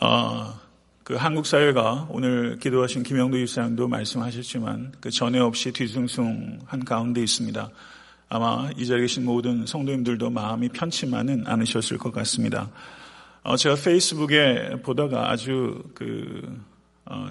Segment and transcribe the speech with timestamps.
[0.00, 0.54] 어,
[1.04, 7.68] 그 한국 사회가 오늘 기도하신 김영도 일사님도 말씀하셨지만 그 전에 없이 뒤숭숭한 가운데 있습니다.
[8.28, 12.70] 아마 이 자리에 계신 모든 성도님들도 마음이 편치만은 않으셨을 것 같습니다.
[13.42, 16.40] 어, 제가 페이스북에 보다가 아주 그
[17.04, 17.30] 어,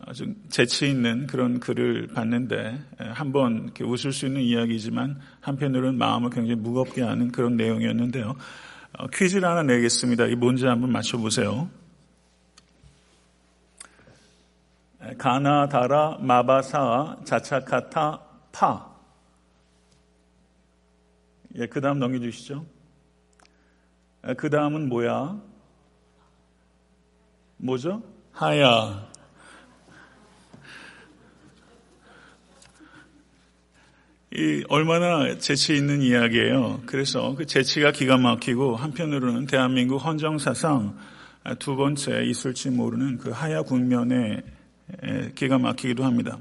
[0.00, 2.80] 아주 재치 있는 그런 글을 봤는데
[3.12, 8.36] 한번 웃을 수 있는 이야기지만 한편으로는 마음을 굉장히 무겁게 하는 그런 내용이었는데요.
[8.98, 10.26] 어, 퀴즈를 하나 내겠습니다.
[10.26, 11.70] 이 뭔지 한번 맞춰보세요.
[15.16, 18.20] 가나 다라 마바사 자차카타
[18.52, 18.90] 파.
[21.56, 22.64] 예, 그 다음 넘겨주시죠.
[24.36, 25.40] 그 다음은 뭐야?
[27.56, 28.02] 뭐죠?
[28.32, 29.09] 하야.
[34.32, 36.82] 이 얼마나 재치 있는 이야기예요.
[36.86, 40.94] 그래서 그 재치가 기가 막히고 한편으로는 대한민국 헌정사상
[41.58, 44.42] 두 번째 있을지 모르는 그 하야 국면에
[45.34, 46.38] 기가 막히기도 합니다.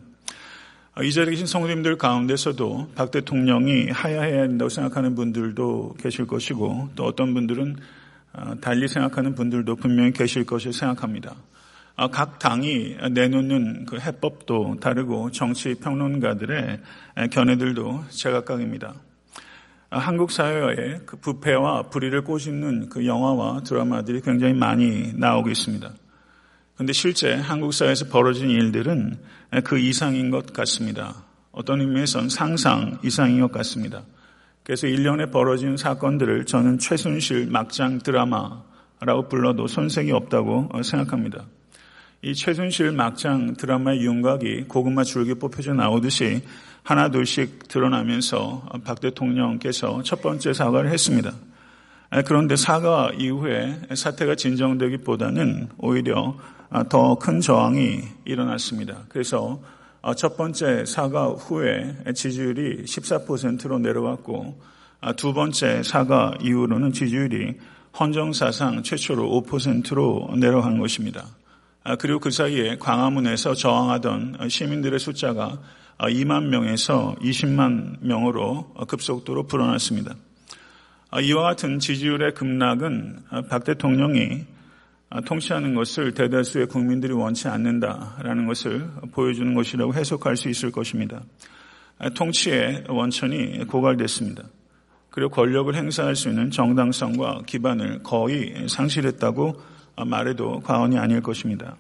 [1.02, 7.34] 이 자리에 계신 성도님들 가운데서도 박 대통령이 하야해야 한다고 생각하는 분들도 계실 것이고 또 어떤
[7.34, 7.78] 분들은
[8.62, 11.36] 달리 생각하는 분들도 분명히 계실 것을 생각합니다.
[12.02, 16.80] 아, 각 당이 내놓는 그 해법도 다르고 정치 평론가들의
[17.30, 18.94] 견해들도 제각각입니다.
[19.89, 25.92] 아, 한국 사회의 그 부패와 불의를 꼬집는 그 영화와 드라마들이 굉장히 많이 나오고 있습니다.
[26.75, 29.17] 그런데 실제 한국 사회에서 벌어진 일들은
[29.66, 31.25] 그 이상인 것 같습니다.
[31.52, 34.03] 어떤 의미에선 상상 이상인 것 같습니다.
[34.64, 41.44] 그래서 1년에 벌어진 사건들을 저는 최순실 막장 드라마라고 불러도 손색이 없다고 생각합니다.
[42.22, 46.42] 이 최순실 막장 드라마의 윤곽이 고구마 줄기 뽑혀져 나오듯이
[46.84, 51.31] 하나 둘씩 드러나면서 박 대통령께서 첫 번째 사과를 했습니다.
[52.26, 56.36] 그런데 사과 이후에 사태가 진정되기보다는 오히려
[56.89, 59.06] 더 큰 저항이 일어났습니다.
[59.08, 59.61] 그래서
[60.17, 64.60] 첫 번째 사과 후에 지지율이 14%로 내려왔고
[65.15, 67.58] 두 번째 사과 이후로는 지지율이
[67.98, 71.26] 헌정사상 최초로 5%로 내려간 것입니다.
[71.84, 75.60] 아, 그리고 그 사이에 광화문에서 저항하던 시민들의 숫자가
[75.98, 80.16] 2만 명에서 20만 명으로 급속도로 불어났습니다.
[81.10, 83.20] 아, 이와 같은 지지율의 급락은
[83.50, 84.45] 박 대통령이
[85.26, 91.23] 통치하는 것을 대다수의 국민들이 원치 않는다라는 것을 보여주는 것이라고 해석할 수 있을 것입니다.
[91.98, 94.44] 아, 통치의 원천이 고갈됐습니다.
[95.10, 101.76] 그리고 권력을 행사할 수 있는 정당성과 기반을 거의 상실했다고 말해도 과언이 아닐 것입니다.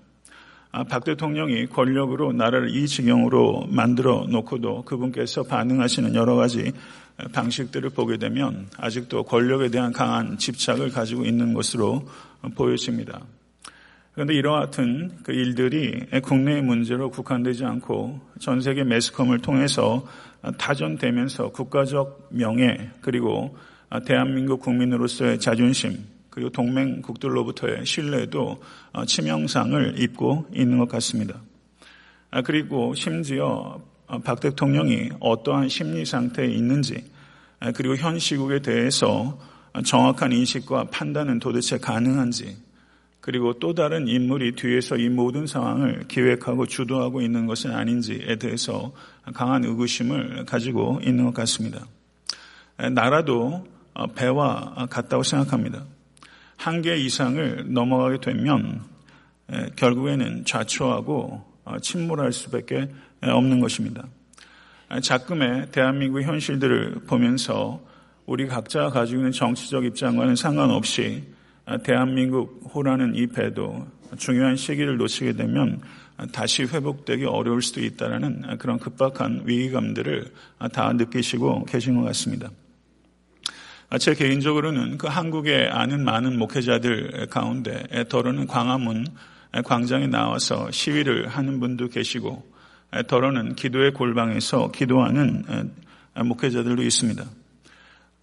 [0.71, 6.71] 아, 박 대통령이 권력으로 나라를 이 지경으로 만들어 놓고도 그분께서 반응하시는 여러 가지
[7.33, 12.07] 방식들을 보게 되면 아직도 권력에 대한 강한 집착을 가지고 있는 것으로
[12.55, 13.21] 보여집니다.
[14.13, 20.05] 그런데 이와 같은 그 일들이 국내의 문제로 국한되지 않고 전 세계 매스컴을 통해서
[20.57, 23.57] 타전되면서 국가적 명예 그리고
[24.05, 25.97] 대한민국 국민으로서의 자존심
[26.39, 28.61] 그리고 동맹국들로부터의 신뢰도
[28.93, 31.41] 어, 치명상을 입고 있는 것 같습니다.
[32.31, 37.03] 아, 그리고 심지어 어, 박 대통령이 어떠한 심리 상태에 있는지
[37.59, 39.37] 아, 그리고 현 시국에 대해서
[39.83, 42.55] 정확한 인식과 판단은 도대체 가능한지
[43.19, 48.93] 그리고 또 다른 인물이 뒤에서 이 모든 상황을 기획하고 주도하고 있는 것은 아닌지에 대해서
[49.33, 51.85] 강한 의구심을 가지고 있는 것 같습니다.
[52.93, 55.83] 나라도 어, 배와 같다고 생각합니다.
[56.59, 58.81] 한계 이상을 넘어가게 되면
[59.77, 62.89] 결국에는 좌초하고 어, 침몰할 수밖에
[63.21, 64.05] 없는 것입니다.
[65.01, 67.81] 자금의 대한민국 현실들을 보면서
[68.25, 71.23] 우리 각자 가지고 있는 정치적 입장과는 상관없이
[71.83, 73.87] 대한민국 호라는 이 배도
[74.17, 75.81] 중요한 시기를 놓치게 되면
[76.33, 80.25] 다시 회복되기 어려울 수도 있다는 그런 급박한 위기감들을
[80.73, 82.49] 다 느끼시고 계신 것 같습니다.
[83.91, 89.07] 아, 제 개인적으로는 그 한국에 아는 많은 목회자들 가운데 더러는 광화문
[89.65, 92.45] 광장에 나와서 시위를 하는 분도 계시고
[93.07, 95.43] 더러는 기도의 골방에서 기도하는
[96.23, 97.23] 목회자들도 있습니다.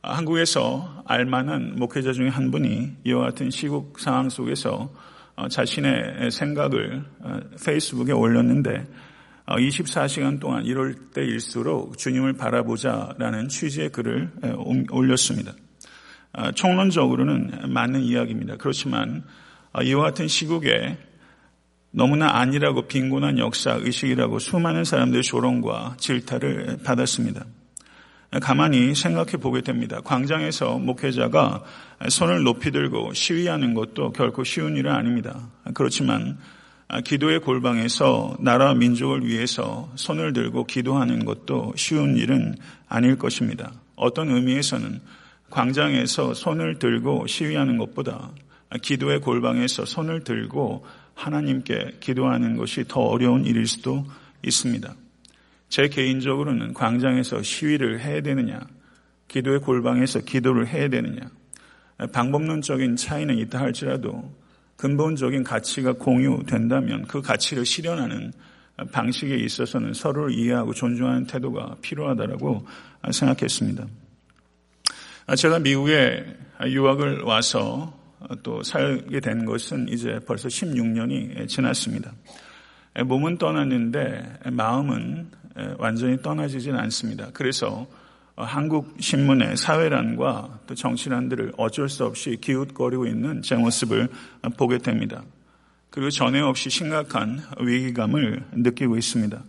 [0.03, 4.89] 아, 한국에서 알만한 목회자 중에 한 분이 이와 같은 시국 상황 속에서
[5.35, 8.87] 어, 자신의 생각을 어, 페이스북에 올렸는데
[9.47, 14.31] 24시간 어, 동안 이럴 때일수록 주님을 바라보자라는 취지의 글을
[14.91, 15.53] 올렸습니다.
[16.33, 18.57] 아, 총론적으로는 맞는 이야기입니다.
[18.57, 19.25] 그렇지만
[19.73, 20.99] 어, 이와 같은 시국에
[21.93, 27.47] 너무나 아니라고 빈곤한 역사 의식이라고 수많은 사람들의 조롱과 질타를 받았습니다.
[28.43, 30.01] 가만히 생각해 보게 됩니다.
[30.05, 31.63] 광장에서 목회자가
[32.11, 35.49] 손을 높이 들고 시위하는 것도 결코 쉬운 일은 아닙니다.
[35.73, 36.37] 그렇지만
[37.05, 42.55] 기도의 골방에서 나라 민족을 위해서 손을 들고 기도하는 것도 쉬운 일은
[42.89, 43.73] 아닐 것입니다.
[43.97, 45.01] 어떤 의미에서는
[45.51, 48.31] 광장에서 손을 들고 시위하는 것보다
[48.83, 50.85] 기도의 골방에서 손을 들고
[51.15, 54.05] 하나님께 기도하는 것이 더 어려운 일일 수도
[54.45, 54.95] 있습니다.
[55.69, 58.61] 제 개인적으로는 광장에서 시위를 해야 되느냐,
[59.29, 61.31] 기도의 골방에서 기도를 해야 되느냐,
[62.13, 64.33] 방법론적인 차이는 있다 할지라도
[64.77, 68.33] 근본적인 가치가 공유된다면 그 가치를 실현하는
[68.93, 72.67] 방식에 있어서는 서로를 이해하고 존중하는 태도가 필요하다고
[73.11, 73.87] 생각했습니다.
[75.37, 76.27] 제가 미국에
[76.65, 77.99] 유학을 와서
[78.43, 82.13] 또 살게 된 것은 이제 벌써 16년이 지났습니다.
[83.05, 85.31] 몸은 떠났는데 마음은
[85.79, 87.31] 완전히 떠나지진 않습니다.
[87.33, 87.87] 그래서
[88.37, 94.09] 한국 신문의 사회란과 또 정치란들을 어쩔 수 없이 기웃거리고 있는 제 모습을
[94.59, 95.23] 보게 됩니다.
[95.91, 99.43] 그리고 전에 없이 심각한 위기감을 느끼고 있습니다.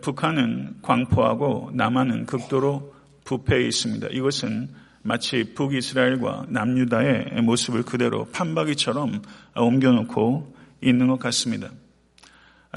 [0.00, 2.94] 북한은 광포하고 남한은 극도로
[3.24, 4.08] 부패해 있습니다.
[4.12, 4.70] 이것은
[5.02, 9.22] 마치 북이스라엘과 남유다의 모습을 그대로 판박이처럼
[9.56, 11.70] 옮겨놓고 있는 것 같습니다.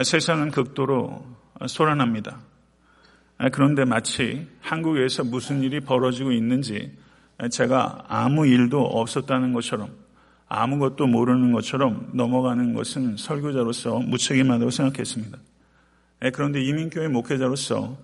[0.04, 1.26] 세상은 극도로
[1.68, 2.40] 소란합니다.
[3.52, 6.92] 그런데 마치 한국에서 무슨 일이 벌어지고 있는지
[7.50, 9.90] 제가 아무 일도 없었다는 것처럼
[10.48, 15.38] 아무것도 모르는 것처럼 넘어가는 것은 설교자로서 무책임하다고 생각했습니다.
[16.32, 17.98] 그런데 이민교회 목회자로서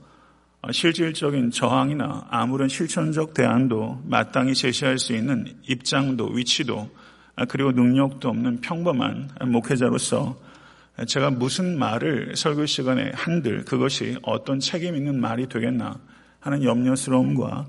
[0.62, 6.90] 어, 실질적인 저항이나 아무런 실천적 대안도 마땅히 제시할 수 있는 입장도 위치도
[7.36, 10.38] 아, 그리고 능력도 없는 평범한 목회자로서
[11.08, 16.00] 제가 무슨 말을 설교 시간에 한들 그것이 어떤 책임 있는 말이 되겠나
[16.40, 17.68] 하는 염려스러움과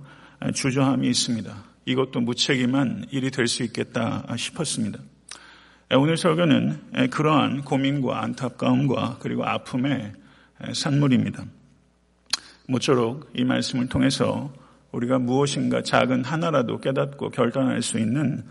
[0.54, 1.54] 주저함이 있습니다.
[1.86, 4.98] 이것도 무책임한 일이 될 수 있겠다 싶었습니다.
[5.96, 10.12] 오늘 설교는 그러한 고민과 안타까움과 그리고 아픔의
[10.72, 11.44] 산물입니다.
[12.68, 14.52] 모쪼록 이 말씀을 통해서
[14.92, 18.44] 우리가 무엇인가 작은 하나라도 깨닫고 결단할 수 있는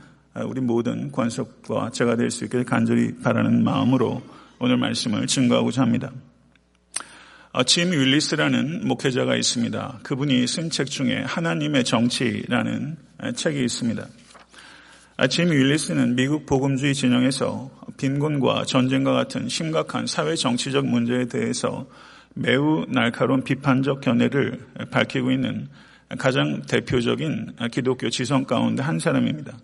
[0.46, 4.22] 우리 모든 권속과 제가 될 수 있게 간절히 바라는 마음으로
[4.60, 6.12] 오늘 말씀을 증거하고자 합니다.
[7.52, 10.00] 어, 짐 윌리스라는 목회자가 있습니다.
[10.04, 12.98] 그분이 쓴 책 중에 하나님의 정치라는
[13.36, 14.06] 책이 있습니다.
[15.18, 21.88] 아, 짐 윌리스는 미국 복음주의 진영에서 빈곤과 전쟁과 같은 심각한 사회 정치적 문제에 대해서
[22.36, 25.68] 매우 날카로운 비판적 견해를 밝히고 있는
[26.18, 29.58] 가장 대표적인 기독교 지성 가운데 한 사람입니다.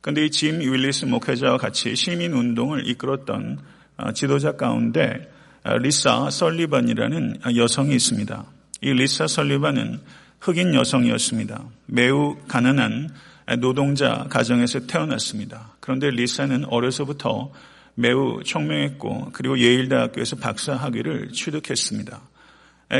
[0.00, 3.58] 그런데 이 짐 윌리스 목회자와 같이 시민 운동을 이끌었던
[4.14, 5.30] 지도자 가운데
[5.80, 8.44] 리사 설리반이라는 여성이 있습니다.
[8.82, 10.00] 이 리사 설리반은
[10.40, 11.64] 흑인 여성이었습니다.
[11.86, 13.10] 매우 가난한
[13.58, 15.74] 노동자 가정에서 태어났습니다.
[15.80, 17.50] 그런데 리사는 어려서부터
[17.94, 22.20] 매우 총명했고 그리고 예일대학교에서 박사 학위를 취득했습니다.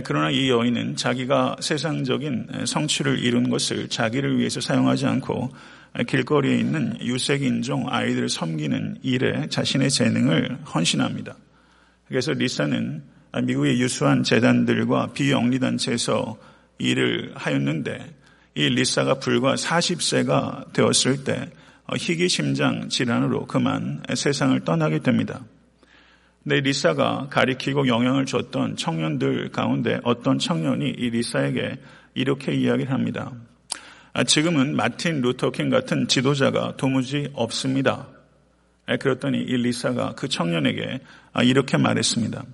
[0.04, 5.50] 그러나 이 여인은 자기가 세상적인 성취를 이룬 것을 자기를 위해서 사용하지 않고
[6.06, 11.36] 길거리에 있는 유색인종 아이들을 섬기는 일에 자신의 재능을 헌신합니다.
[12.06, 13.02] 그래서 리사는
[13.44, 16.38] 미국의 유수한 재단들과 비영리단체에서
[16.78, 18.14] 일을 하였는데
[18.54, 21.50] 이 리사가 불과 40세가 되었을 때
[21.86, 25.40] 어, 희귀심장 질환으로 그만 세상을 떠나게 됩니다.
[26.42, 31.78] 근데 리사가 가리키고 영향을 줬던 청년들 가운데 어떤 청년이 이 리사에게
[32.14, 33.32] 이렇게 이야기를 합니다.
[34.12, 38.08] 아, 지금은 마틴 루터킹 같은 지도자가 도무지 없습니다.
[38.86, 41.00] 아, 그랬더니 이 리사가 그 청년에게
[41.32, 42.44] 아, 이렇게 말했습니다.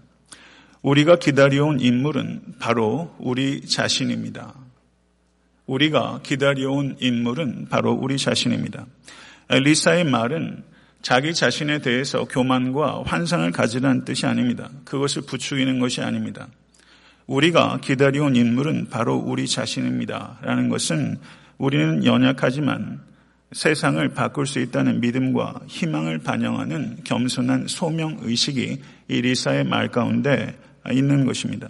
[0.83, 4.55] 우리가 기다려온 인물은 바로 우리 자신입니다.
[5.67, 8.87] 우리가 기다려온 인물은 바로 우리 자신입니다.
[9.49, 10.63] 리사의 말은
[11.01, 14.71] 자기 자신에 대해서 교만과 환상을 가지라는 뜻이 아닙니다.
[14.85, 16.49] 그것을 부추기는 것이 아닙니다.
[17.27, 20.39] 우리가 기다려온 인물은 바로 우리 자신입니다.
[20.43, 21.19] 라는 것은
[21.59, 23.01] 우리는 연약하지만
[23.53, 30.59] 세상을 바꿀 수 있다는 믿음과 희망을 반영하는 겸손한 소명 의식이 이 리사의 말 가운데
[30.91, 31.69] 있는 것입니다.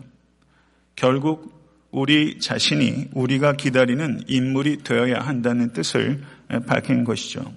[0.96, 1.52] 결국
[1.90, 6.22] 우리 자신이 우리가 기다리는 인물이 되어야 한다는 뜻을
[6.66, 7.52] 밝힌 것이죠.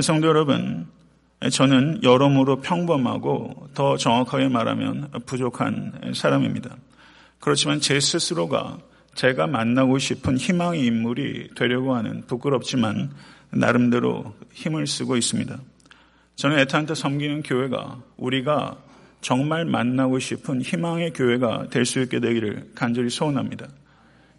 [0.00, 0.86] 성도 여러분,
[1.50, 6.76] 저는 여러모로 평범하고 더 정확하게 말하면 부족한 사람입니다.
[7.40, 8.78] 그렇지만 제 스스로가
[9.16, 13.10] 제가 만나고 싶은 희망의 인물이 되려고 하는 부끄럽지만
[13.50, 15.58] 나름대로 힘을 쓰고 있습니다.
[16.36, 18.76] 저는 에탄타 섬기는 교회가 우리가
[19.22, 23.66] 정말 만나고 싶은 희망의 교회가 될 수 있게 되기를 간절히 소원합니다.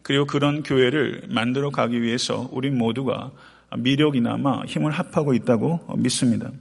[0.03, 3.31] 그리고 그런 교회를 만들어 가기 위해서 우리 모두가
[3.75, 6.51] 미력이나마 힘을 합하고 있다고 믿습니다.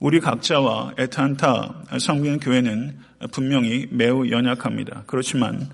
[0.00, 2.98] 우리 각자와 에탄타 성경 교회는
[3.30, 5.04] 분명히 매우 연약합니다.
[5.06, 5.68] 그렇지만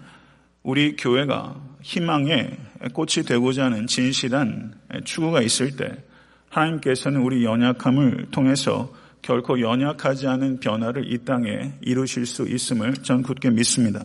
[0.65, 2.57] 우리 교회가 희망의
[2.95, 4.73] 꽃이 되고자 하는 진실한
[5.05, 6.03] 추구가 있을 때
[6.49, 8.91] 하나님께서는 우리 연약함을 통해서
[9.21, 14.05] 결코 연약하지 않은 변화를 이 땅에 이루실 수 있음을 전 굳게 믿습니다.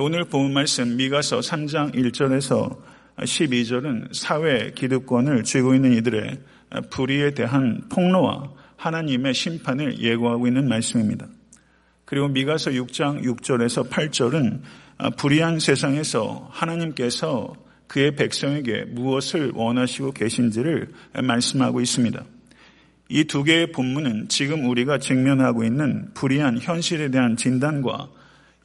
[0.00, 2.78] 오늘 본 말씀 미가서 3장 1절에서
[3.18, 6.40] 12절은 사회 기득권을 쥐고 있는 이들의
[6.88, 11.26] 불의에 대한 폭로와 하나님의 심판을 예고하고 있는 말씀입니다.
[12.06, 14.60] 그리고 미가서 6장 6절에서 8절은
[15.16, 17.54] 불의한 세상에서 하나님께서
[17.86, 20.88] 그의 백성에게 무엇을 원하시고 계신지를
[21.22, 22.24] 말씀하고 있습니다.
[23.14, 28.08] 이 두 개의 본문은 지금 우리가 직면하고 있는 불의한 현실에 대한 진단과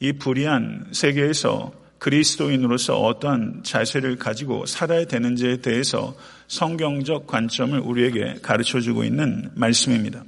[0.00, 6.16] 이 불의한 세계에서 그리스도인으로서 어떠한 자세를 가지고 살아야 되는지에 대해서
[6.46, 10.24] 성경적 관점을 우리에게 가르쳐 주고 있는 말씀입니다.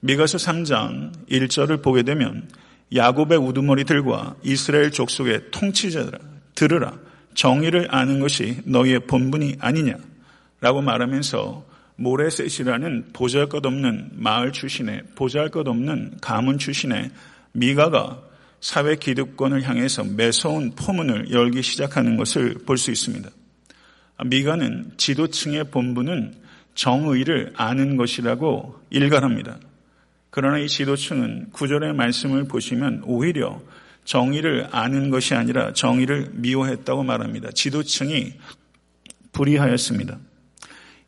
[0.00, 2.48] 미가서 3장 1절을 보게 되면
[2.94, 6.18] 야곱의 우두머리들과 이스라엘 족속의 통치자들아
[6.54, 6.98] 들으라
[7.34, 11.64] 정의를 아는 것이 너희의 본분이 아니냐라고 말하면서
[11.96, 17.10] 모레셋이라는 보잘것없는 마을 출신의 보잘것없는 가문 출신의
[17.52, 18.22] 미가가
[18.60, 23.28] 사회 기득권을 향해서 매서운 포문을 열기 시작하는 것을 볼 수 있습니다.
[24.24, 26.34] 미가는 지도층의 본분은
[26.74, 29.58] 정의를 아는 것이라고 일갈합니다.
[30.36, 33.62] 그러나 이 지도층은 구절의 말씀을 보시면 오히려
[34.04, 37.52] 정의를 아는 것이 아니라 정의를 미워했다고 말합니다.
[37.52, 38.32] 지도층이
[39.30, 40.18] 불의하였습니다.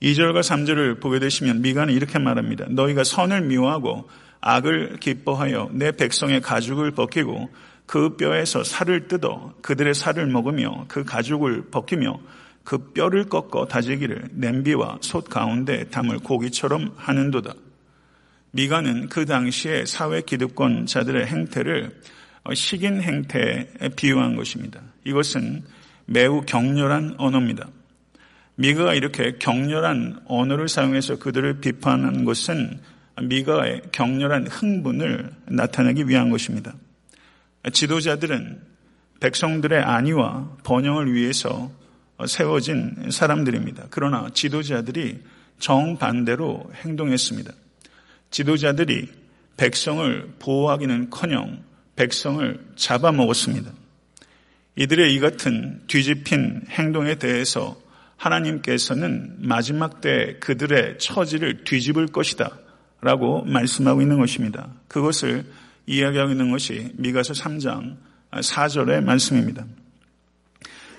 [0.01, 2.67] 2절과 3절을 보게 되시면 미가는 이렇게 말합니다.
[2.69, 4.09] 너희가 선을 미워하고
[4.41, 7.51] 악을 기뻐하여 내 백성의 가죽을 벗기고
[7.85, 12.21] 그 뼈에서 살을 뜯어 그들의 살을 먹으며 그 가죽을 벗기며
[12.63, 17.66] 그 뼈를 꺾어 다지기를 냄비와 솥 가운데 담을 고기처럼 하는도다.
[18.57, 22.01] 미가는 그 당시에 사회 기득권자들의 행태를
[22.45, 24.81] 어, 식인 행태에 비유한 것입니다.
[25.05, 25.63] 이것은
[26.07, 27.69] 매우 격렬한 언어입니다.
[28.55, 32.81] 미가가 이렇게 격렬한 언어를 사용해서 그들을 비판한 것은
[33.21, 36.75] 미가의 격렬한 흥분을 나타내기 위한 것입니다.
[37.71, 38.63] 지도자들은
[39.21, 41.71] 백성들의 안위와 번영을 위해서
[42.27, 43.89] 세워진 사람들입니다.
[43.91, 45.23] 그러나 지도자들이
[45.59, 47.53] 정반대로 행동했습니다.
[48.37, 49.09] 지도자들이
[49.57, 51.65] 백성을 보호하기는 커녕
[51.97, 53.71] 백성을 잡아먹었습니다.
[54.77, 57.81] 이들의 이 같은 뒤집힌 행동에 대해서
[58.19, 62.59] 하나님께서는 마지막 때 그들의 처지를 뒤집을 것이다
[63.01, 64.69] 라고 말씀하고 있는 것입니다.
[64.89, 65.47] 그것을
[65.87, 67.97] 이야기하고 있는 것이 미가서 3장
[68.33, 69.65] 4절의 말씀입니다.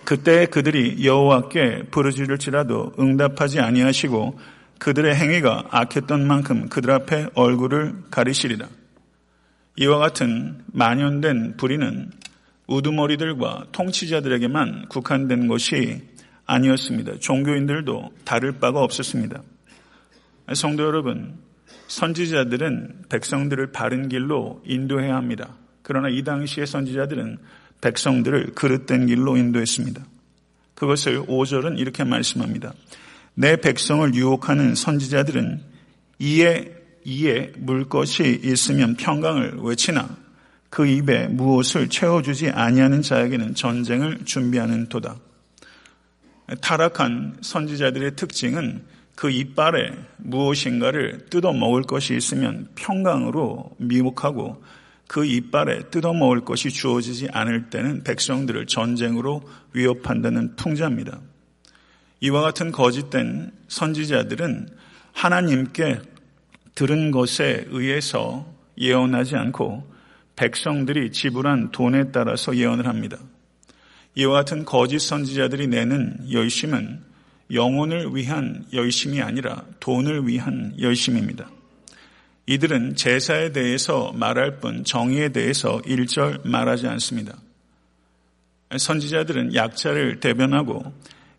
[0.06, 8.68] 그때 그들이 여호와께 부르짖을지라도 응답하지 아니하시고 그들의 행위가 악했던 만큼 그들 앞에 얼굴을 가리시리라.
[9.78, 12.12] 이와 같은 만연된 불의는
[12.68, 16.02] 우두머리들과 통치자들에게만 국한된 것이
[16.46, 17.20] 아니었습니다.
[17.20, 19.42] 종교인들도 다를 바가 없었습니다.
[20.54, 21.38] 성도 여러분,
[21.88, 25.56] 선지자들은 백성들을 바른 길로 인도해야 합니다.
[25.82, 27.38] 그러나 이 당시의 선지자들은
[27.82, 30.04] 백성들을 그릇된 길로 인도했습니다.
[30.76, 32.74] 그것을 5절은 이렇게 말씀합니다.
[33.40, 35.62] 내 백성을 유혹하는 선지자들은
[36.18, 36.74] 이에
[37.06, 40.10] 이에 물 것이 있으면 평강을 외치나
[40.72, 45.18] 그 입에 무엇을 채워주지 아니하는 자에게는 전쟁을 준비하는 도다.
[46.62, 54.64] 타락한 선지자들의 특징은 그 이빨에 무엇인가를 뜯어 먹을 것이 있으면 평강으로 미혹하고
[55.08, 61.22] 그 이빨에 뜯어 먹을 것이 주어지지 않을 때는 백성들을 전쟁으로 위협한다는 풍자입니다.
[62.20, 64.70] 이와 같은 거짓된 선지자들은
[65.14, 66.00] 하나님께
[66.76, 69.92] 들은 것에 의해서 예언하지 않고
[70.36, 73.18] 백성들이 지불한 돈에 따라서 예언을 합니다.
[74.16, 77.02] 이와 같은 거짓 선지자들이 내는 열심은
[77.54, 81.50] 영혼을 위한 열심이 아니라 돈을 위한 열심입니다.
[82.46, 87.38] 이들은 제사에 대해서 말할 뿐 정의에 대해서 일절 말하지 않습니다.
[88.76, 90.94] 선지자들은 약자를 대변하고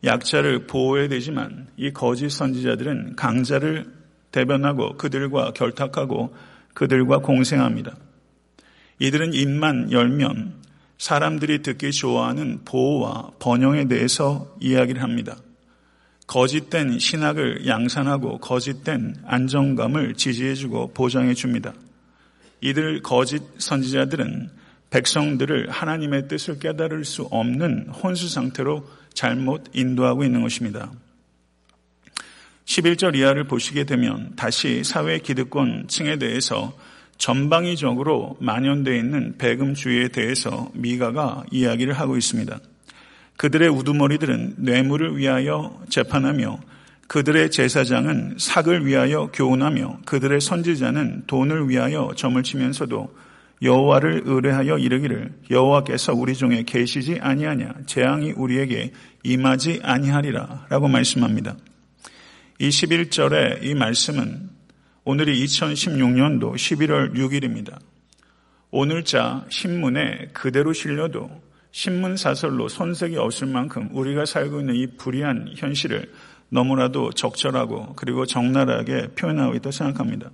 [0.05, 3.87] 약자를 보호해야 되지만 이 거짓 선지자들은 강자를
[4.31, 6.35] 대변하고 그들과 결탁하고
[6.75, 7.97] 그들과 공생합니다.
[9.01, 10.55] 이들은 입만 열면
[10.99, 15.37] 사람들이 듣기 좋아하는 보호와 번영에 대해서 이야기를 합니다.
[16.27, 21.73] 거짓된 신학을 양산하고 거짓된 안정감을 지지해주고 보장해줍니다.
[22.61, 24.51] 이들 거짓 선지자들은
[24.91, 28.87] 백성들을 하나님의 뜻을 깨달을 수 없는 혼수 상태로
[29.19, 30.93] 잘못 인도하고 있는 것입니다.
[32.67, 36.73] 11절 이하를 보시게 되면 다시 사회 기득권 층에 대해서
[37.17, 42.61] 전방위적으로 만연되어 있는 배금주의에 대해서 미가가 이야기를 하고 있습니다.
[43.37, 46.61] 그들의 우두머리들은 뇌물을 위하여 재판하며
[47.09, 53.13] 그들의 제사장은 삭을 위하여 교훈하며 그들의 선지자는 돈을 위하여 점을 치면서도
[53.63, 58.93] 여호와를 의뢰하여 이르기를 여호와께서 우리 중에 계시지 아니하냐 재앙이 우리에게
[59.25, 61.57] 임하지 아니하리라라고 말씀합니다.
[62.61, 64.51] 이 11절의 이 말씀은
[65.05, 67.79] 오늘이 2016년도 11월 6일입니다.
[68.71, 71.31] 오늘자 신문에 그대로 실려도
[71.71, 76.13] 신문 사설로 손색이 없을 만큼 우리가 살고 있는 이 불의한 현실을
[76.51, 80.31] 너무나도 적절하고 그리고 적나라하게 표현하고 있다고 생각합니다.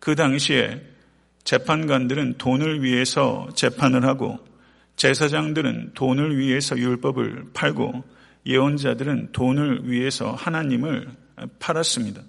[0.00, 0.82] 그 당시에
[1.44, 4.38] 재판관들은 돈을 위해서 재판을 하고
[4.96, 8.04] 제사장들은 돈을 위해서 율법을 팔고
[8.46, 11.08] 예언자들은 돈을 위해서 하나님을
[11.58, 12.22] 팔았습니다.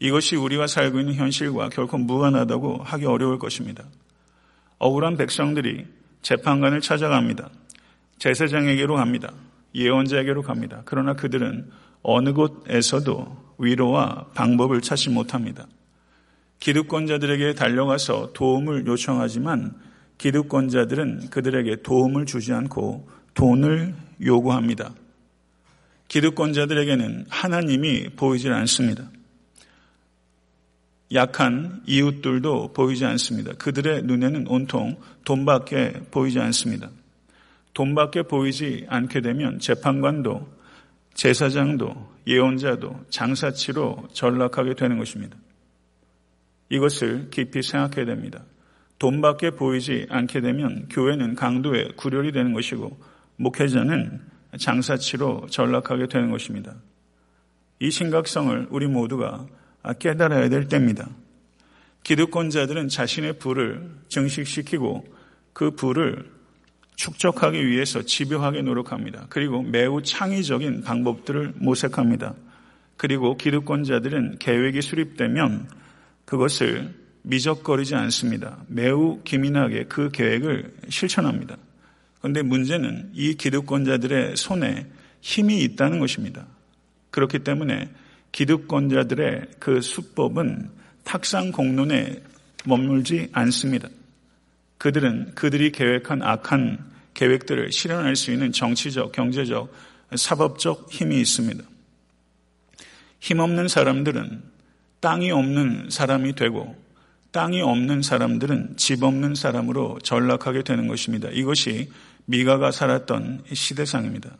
[0.00, 3.84] 이것이 우리가 살고 있는 현실과 결코 무관하다고 하기 어려울 것입니다.
[4.78, 5.86] 억울한 백성들이
[6.22, 7.50] 재판관을 찾아갑니다.
[8.18, 9.32] 제사장에게로 갑니다.
[9.74, 10.82] 예언자에게로 갑니다.
[10.84, 11.70] 그러나 그들은
[12.02, 15.66] 어느 곳에서도 위로와 방법을 찾지 못합니다.
[16.60, 19.74] 기득권자들에게 달려가서 도움을 요청하지만
[20.18, 24.92] 기득권자들은 그들에게 도움을 주지 않고 돈을 요구합니다.
[26.08, 29.04] 기득권자들에게는 하나님이 보이질 않습니다.
[31.14, 33.52] 약한 이웃들도 보이지 않습니다.
[33.54, 36.90] 그들의 눈에는 온통 돈밖에 보이지 않습니다.
[37.72, 40.48] 돈밖에 보이지 않게 되면 재판관도
[41.14, 45.36] 제사장도 예언자도 장사치로 전락하게 되는 것입니다.
[46.70, 48.44] 이것을 깊이 생각해야 됩니다.
[48.98, 52.98] 돈밖에 보이지 않게 되면 교회는 강도의 구렬이 되는 것이고
[53.36, 54.20] 목회자는
[54.58, 56.74] 장사치로 전락하게 되는 것입니다.
[57.80, 59.46] 이 심각성을 우리 모두가
[59.98, 61.08] 깨달아야 될 때입니다.
[62.02, 65.04] 기득권자들은 자신의 부를 증식시키고
[65.52, 66.30] 그 부를
[66.96, 69.26] 축적하기 위해서 집요하게 노력합니다.
[69.28, 72.34] 그리고 매우 창의적인 방법들을 모색합니다.
[72.96, 75.68] 그리고 기득권자들은 계획이 수립되면
[76.28, 78.62] 그것을 미적거리지 않습니다.
[78.68, 81.56] 매우 기민하게 그 계획을 실천합니다.
[82.18, 84.86] 그런데 문제는 이 기득권자들의 손에
[85.22, 86.46] 힘이 있다는 것입니다.
[87.12, 87.88] 그렇기 때문에
[88.32, 90.68] 기득권자들의 그 수법은
[91.02, 92.22] 탁상 공론에
[92.66, 93.88] 머물지 않습니다.
[94.76, 99.72] 그들은 그들이 계획한 악한 계획들을 실현할 수 있는 정치적, 경제적,
[100.14, 101.64] 사법적 힘이 있습니다.
[103.18, 104.57] 힘없는 사람들은
[105.00, 106.76] 땅이 없는 사람이 되고
[107.30, 111.28] 땅이 없는 사람들은 집 없는 사람으로 전락하게 되는 것입니다.
[111.30, 111.90] 이것이
[112.24, 114.30] 미가가 살았던 시대상입니다.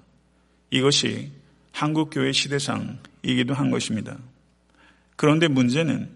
[0.70, 1.30] 이것이
[1.72, 4.16] 한국교회 시대상이기도 한 것입니다.
[5.16, 6.08] 그런데 문제는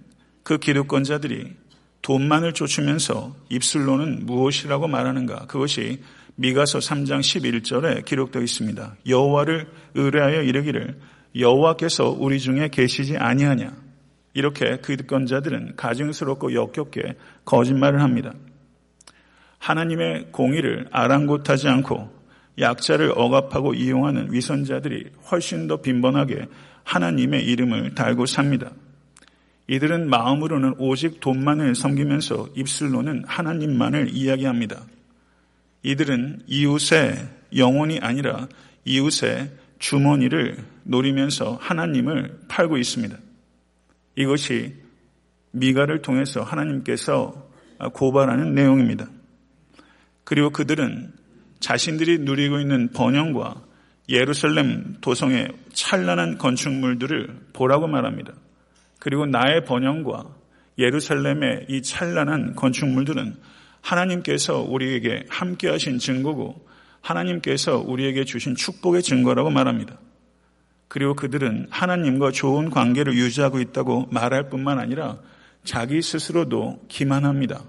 [0.42, 1.52] 그 기득권자들이
[2.02, 5.46] 돈만을 쫓으면서 입술로는 무엇이라고 말하는가?
[5.46, 6.02] 그것이
[6.34, 8.96] 미가서 3장 11절에 기록되어 있습니다.
[9.06, 10.98] 여호와를 의뢰하여 이르기를
[11.36, 13.81] 여호와께서 우리 중에 계시지 아니하냐?
[14.34, 18.32] 이렇게 기득권자들은 가증스럽고 역겹게 거짓말을 합니다.
[19.58, 22.22] 하나님의 공의를 아랑곳하지 않고
[22.58, 26.46] 약자를 억압하고 이용하는 위선자들이 훨씬 더 빈번하게
[26.84, 28.72] 하나님의 이름을 달고 삽니다.
[29.68, 34.82] 이들은 마음으로는 오직 돈만을 섬기면서 입술로는 하나님만을 이야기합니다.
[35.82, 38.48] 이들은 이웃의 영혼이 아니라
[38.84, 43.16] 이웃의 주머니를 노리면서 하나님을 팔고 있습니다.
[44.16, 44.74] 이것이
[45.52, 47.50] 미가를 통해서 하나님께서
[47.92, 49.08] 고발하는 내용입니다.
[50.24, 51.12] 그리고 그들은
[51.60, 53.62] 자신들이 누리고 있는 번영과
[54.08, 58.32] 예루살렘 도성의 찬란한 건축물들을 보라고 말합니다.
[58.98, 60.26] 그리고 나의 번영과
[60.78, 63.36] 예루살렘의 이 찬란한 건축물들은
[63.80, 66.66] 하나님께서 우리에게 함께 하신 증거고
[67.00, 69.98] 하나님께서 우리에게 주신 축복의 증거라고 말합니다.
[70.92, 75.18] 그리고 그들은 하나님과 좋은 관계를 유지하고 있다고 말할 뿐만 아니라
[75.64, 77.64] 자기 스스로도 기만합니다.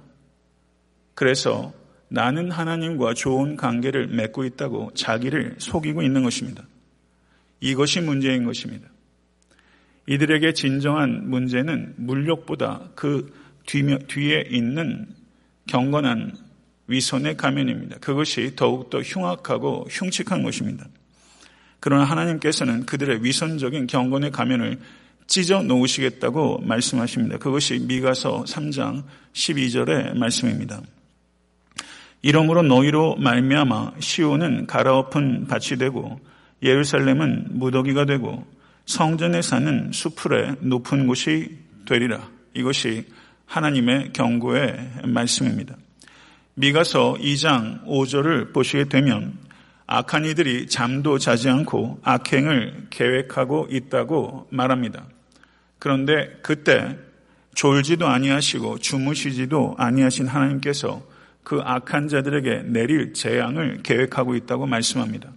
[1.16, 1.72] 그래서
[2.10, 6.68] 나는 하나님과 좋은 관계를 맺고 있다고 자기를 속이고 있는 것입니다.
[7.62, 8.90] 이것이 문제인 것입니다.
[10.06, 13.34] 이들에게 진정한 문제는 물욕보다 그
[13.66, 15.08] 뒤에 있는
[15.68, 16.36] 경건한
[16.88, 18.00] 위선의 가면입니다.
[18.00, 20.86] 그것이 더욱더 흉악하고 흉측한 것입니다.
[21.86, 24.80] 그러나 하나님께서는 그들의 위선적인 경건의 가면을
[25.28, 27.40] 찢어 놓으시겠다고 말씀하십니다.
[27.40, 30.82] 그것이 미가서 3장 12절의 말씀입니다.
[32.22, 36.22] 이러므로 너희로 말미암아 시온은 갈아엎은 밭이 되고
[36.62, 38.48] 예루살렘은 무더기가 되고
[38.86, 42.30] 성전에 사는 수풀의 높은 곳이 되리라.
[42.54, 43.08] 이것이
[43.46, 45.76] 하나님의 경고의 말씀입니다.
[46.54, 49.43] 미가서 2장 5절을 보시게 되면
[49.86, 55.06] 악한 이들이 잠도 자지 않고 악행을 계획하고 있다고 말합니다.
[55.80, 56.98] 그런데 그때
[57.56, 61.04] 졸지도 아니하시고 주무시지도 아니하신 하나님께서
[61.44, 65.30] 그 악한 자들에게 내릴 재앙을 계획하고 있다고 말씀합니다.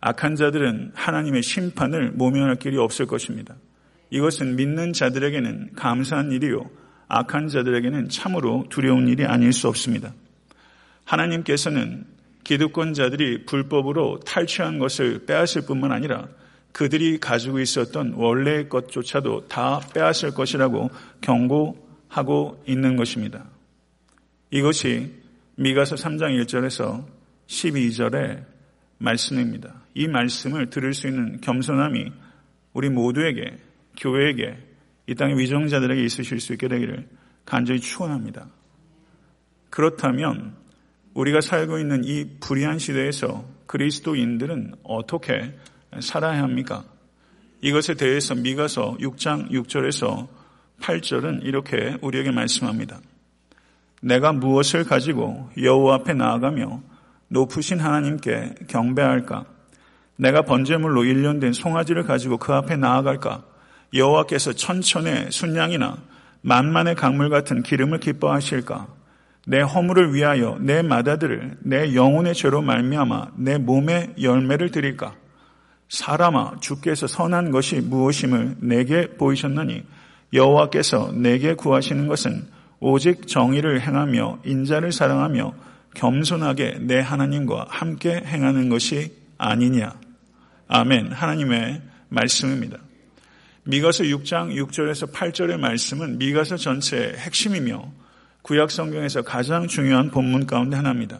[0.00, 3.54] 악한 자들은 하나님의 심판을 모면할 길이 없을 것입니다.
[4.10, 6.68] 이것은 믿는 자들에게는 감사한 일이요.
[7.08, 10.12] 악한 자들에게는 참으로 두려운 일이 아닐 수 없습니다.
[11.04, 12.04] 하나님께서는
[12.44, 16.28] 기득권자들이 불법으로 탈취한 것을 빼앗을 뿐만 아니라
[16.72, 23.46] 그들이 가지고 있었던 원래의 것조차도 다 빼앗을 것이라고 경고하고 있는 것입니다.
[24.50, 25.12] 이것이
[25.56, 27.04] 미가서 3장 1절에서
[27.46, 28.44] 12절의
[28.98, 29.82] 말씀입니다.
[29.94, 32.12] 이 말씀을 들을 수 있는 겸손함이
[32.72, 33.56] 우리 모두에게,
[33.96, 34.58] 교회에게,
[35.06, 37.06] 이 땅의 위정자들에게 있으실 수 있게 되기를
[37.44, 38.48] 간절히 축원합니다.
[39.70, 40.56] 그렇다면
[41.14, 45.54] 우리가 살고 있는 이 불의한 시대에서 그리스도인들은 어떻게
[46.00, 46.84] 살아야 합니까?
[47.60, 50.26] 이것에 대해서 미가서 6장 6절에서
[50.80, 52.98] 8절은 이렇게 우리에게 말씀합니다.
[54.02, 56.82] 내가 무엇을 가지고 여호와 앞에 나아가며
[57.28, 59.46] 높으신 하나님께 경배할까?
[60.16, 63.44] 내가 번제물로 1년 된 송아지를 가지고 그 앞에 나아갈까?
[63.94, 65.96] 여호와께서 천천의 순양이나
[66.42, 69.03] 만만의 강물 같은 기름을 기뻐하실까?
[69.46, 75.14] 내 허물을 위하여 내 마다들을 내 영혼의 죄로 말미암아 내 몸의 열매를 드릴까?
[75.88, 79.84] 사람아 주께서 선한 것이 무엇임을 내게 보이셨나니
[80.32, 82.46] 여호와께서 내게 구하시는 것은
[82.80, 85.54] 오직 정의를 행하며 인자를 사랑하며
[85.94, 89.94] 겸손하게 내 하나님과 함께 행하는 것이 아니냐.
[90.66, 91.12] 아멘.
[91.12, 92.78] 하나님의 말씀입니다.
[93.64, 97.92] 미가서 6장 6절에서 8절의 말씀은 미가서 전체의 핵심이며
[98.44, 101.18] 구약 성경에서 가장 중요한 본문 가운데 하나입니다.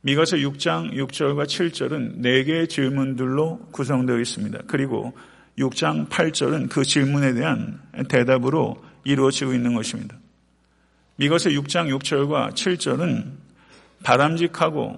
[0.00, 4.62] 미가서 6장 6절과 7절은 4개의 질문들로 구성되어 있습니다.
[4.66, 5.16] 그리고
[5.60, 10.16] 6장 8절은 그 질문에 대한 대답으로 이루어지고 있는 것입니다.
[11.16, 13.26] 미가서 6장 6절과 7절은
[14.02, 14.96] 바람직하고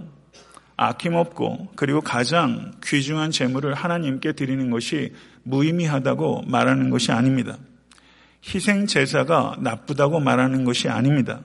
[0.79, 7.59] 아낌없고 그리고 가장 귀중한 재물을 하나님께 드리는 것이 무의미하다고 말하는 것이 아닙니다.
[8.47, 11.41] 희생 제사가 나쁘다고 말하는 것이 아닙니다.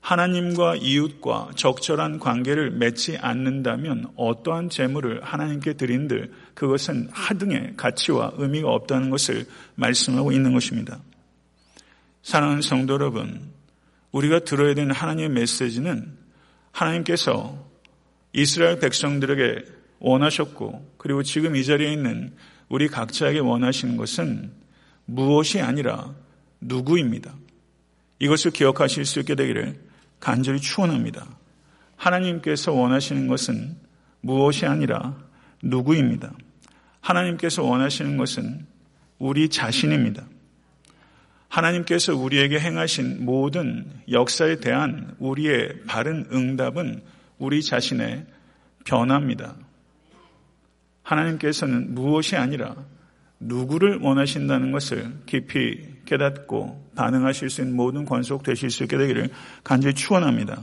[0.00, 9.10] 하나님과 이웃과 적절한 관계를 맺지 않는다면 어떠한 재물을 하나님께 드린들 그것은 하등의 가치와 의미가 없다는
[9.10, 11.00] 것을 말씀하고 있는 것입니다.
[12.22, 13.52] 사랑하는 성도 여러분,
[14.12, 16.16] 우리가 들어야 되는 하나님의 메시지는
[16.70, 17.66] 하나님께서
[18.32, 19.64] 이스라엘 백성들에게
[19.98, 22.32] 원하셨고 그리고 지금 이 자리에 있는
[22.68, 24.52] 우리 각자에게 원하시는 것은
[25.06, 26.14] 무엇이 아니라
[26.60, 27.34] 누구입니다.
[28.18, 29.80] 이것을 기억하실 수 있게 되기를
[30.20, 31.26] 간절히 추원합니다.
[31.96, 33.76] 하나님께서 원하시는 것은
[34.20, 35.16] 무엇이 아니라
[35.62, 36.32] 누구입니다.
[37.00, 38.66] 하나님께서 원하시는 것은
[39.18, 40.26] 우리 자신입니다.
[41.48, 47.02] 하나님께서 우리에게 행하신 모든 역사에 대한 우리의 바른 응답은
[47.38, 48.26] 우리 자신의
[48.84, 49.56] 변화입니다.
[51.02, 52.74] 하나님께서는 무엇이 아니라
[53.40, 59.28] 누구를 원하신다는 것을 깊이 깨닫고 반응하실 수 있는 모든 권속 되실 수 있게 되기를
[59.62, 60.62] 간절히 축원합니다.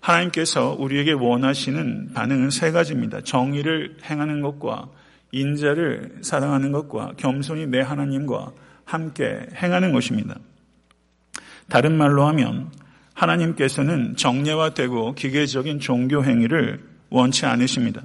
[0.00, 3.22] 하나님께서 우리에게 원하시는 반응은 세 가지입니다.
[3.22, 4.88] 정의를 행하는 것과
[5.32, 8.52] 인자를 사랑하는 것과 겸손히 내 하나님과
[8.84, 10.36] 함께 행하는 것입니다.
[11.68, 12.70] 다른 말로 하면
[13.14, 18.02] 하나님께서는 정례화되고 기계적인 종교 행위를 원치 않으십니다.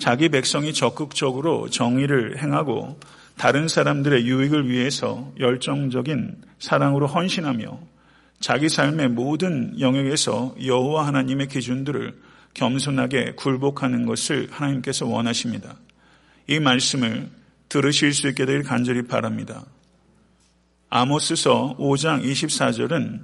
[0.00, 2.98] 자기 백성이 적극적으로 정의를 행하고
[3.36, 7.78] 다른 사람들의 유익을 위해서 열정적인 사랑으로 헌신하며
[8.40, 12.18] 자기 삶의 모든 영역에서 여호와 하나님의 기준들을
[12.54, 15.76] 겸손하게 굴복하는 것을 하나님께서 원하십니다.
[16.46, 17.28] 이 말씀을
[17.68, 19.66] 들으실 수 있게 되길 간절히 바랍니다.
[20.88, 23.20] 아모스서 5장 24절은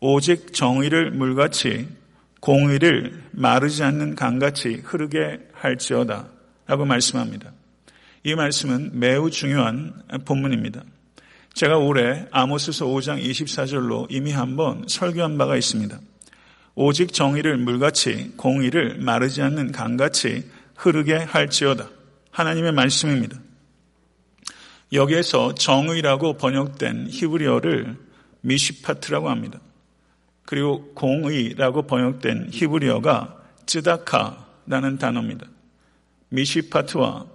[0.00, 1.88] 오직 정의를 물같이
[2.44, 6.28] 공의를 마르지 않는 강같이 흐르게 할지어다
[6.66, 7.52] 라고 말씀합니다.
[8.22, 9.94] 이 말씀은 매우 중요한
[10.26, 10.82] 본문입니다.
[11.54, 15.98] 제가 올해 아모스서 5장 24절로 이미 한번 설교한 바가 있습니다.
[16.74, 21.88] 오직 정의를 물같이 공의를 마르지 않는 강같이 흐르게 할지어다.
[22.30, 23.38] 하나님의 말씀입니다.
[24.92, 27.96] 여기에서 정의라고 번역된 히브리어를
[28.42, 29.60] 미시파트라고 합니다.
[30.46, 35.46] 그리고 공의라고 번역된 히브리어가 쯔다카라는 단어입니다.
[36.28, 37.26] 미시파트와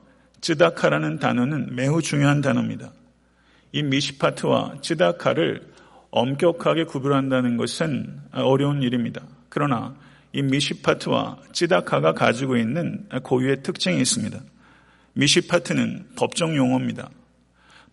[0.42, 2.92] 쯔다카라는 단어는 매우 중요한 단어입니다.
[3.72, 5.70] 이 미시파트와 쯔다카를
[6.12, 9.22] 엄격하게 구별한다는 것은 어려운 일입니다.
[9.50, 9.96] 그러나
[10.32, 14.40] 이 미시파트와 찌다카가 가지고 있는 고유의 특징이 있습니다.
[15.14, 17.10] 미시파트는 법정 용어입니다.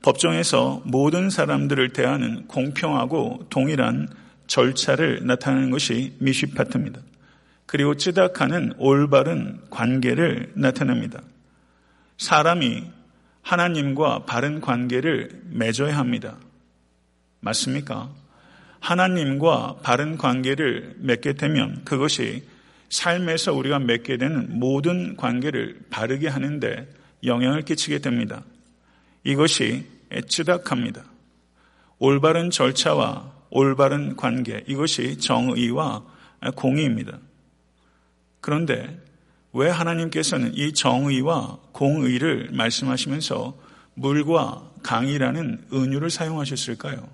[0.02, 4.08] 법정에서 모든 사람들을 대하는 공평하고 동일한
[4.46, 7.00] 절차를 나타내는 것이 미시파트입니다.
[7.66, 11.22] 그리고 찌다카는 올바른 관계를 나타냅니다.
[12.18, 12.84] 사람이
[13.42, 16.36] 하나님과 바른 관계를 맺어야 합니다.
[17.40, 18.10] 맞습니까?
[18.80, 22.44] 하나님과 바른 관계를 맺게 되면 그것이
[22.88, 26.88] 삶에서 우리가 맺게 되는 모든 관계를 바르게 하는데
[27.24, 28.44] 영향을 끼치게 됩니다.
[29.24, 29.86] 이것이
[30.28, 31.04] 쯔닥합니다.
[31.98, 36.04] 올바른 절차와 올바른 관계, 이것이 정의와
[36.54, 37.18] 공의입니다.
[38.40, 39.00] 그런데
[39.52, 43.56] 왜 하나님께서는 이 정의와 공의를 말씀하시면서
[43.94, 47.08] 물과 강이라는 은유를 사용하셨을까요?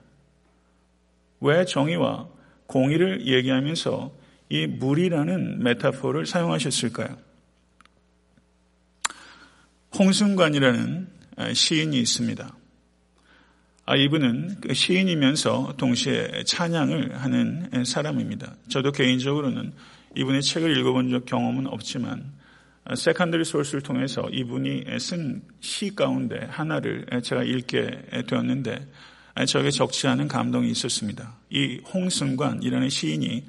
[1.41, 2.29] 왜 정의와
[2.67, 4.13] 공의를 얘기하면서
[4.49, 7.17] 이 물이라는 메타포를 사용하셨을까요?
[9.99, 11.09] 홍순관이라는
[11.55, 12.55] 시인이 있습니다.
[13.85, 18.55] 아, 이분은 그 시인이면서 동시에 찬양을 하는 사람입니다.
[18.69, 19.73] 저도 개인적으로는
[20.17, 22.33] 이분의 책을 읽어본 적 경험은 없지만
[22.95, 28.87] secondary source를 통해서 이분이 쓴 시 가운데 하나를 제가 읽게 되었는데
[29.47, 31.37] 저에게 적지 않은 감동이 있었습니다.
[31.51, 33.45] 이 홍승관이라는 시인이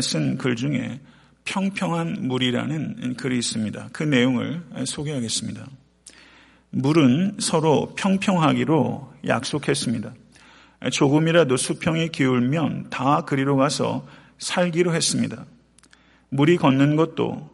[0.00, 1.00] 쓴 글 중에
[1.44, 3.90] 평평한 물이라는 글이 있습니다.
[3.92, 5.66] 그 내용을 소개하겠습니다.
[6.70, 10.12] 물은 서로 평평하기로 약속했습니다.
[10.92, 14.06] 조금이라도 수평이 기울면 다 그리로 가서
[14.38, 15.44] 살기로 했습니다.
[16.30, 17.50] 물이 걷는 것도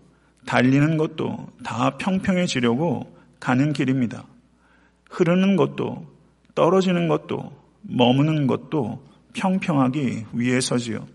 [0.46, 4.24] 달리는 것도 다 평평해지려고 가는 길입니다.
[5.10, 6.06] 흐르는 것도
[6.54, 11.06] 떨어지는 것도 머무는 것도 평평하기 위해서지요.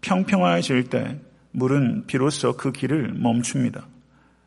[0.00, 1.20] 평평해질 때
[1.52, 3.86] 물은 비로소 그 길을 멈춥니다.